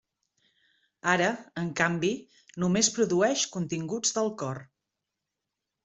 Ara, 1.11 1.27
en 1.65 1.69
canvi, 1.83 2.11
només 2.65 2.91
produeix 2.99 3.47
continguts 3.59 4.19
del 4.19 4.35
cor. 4.45 4.65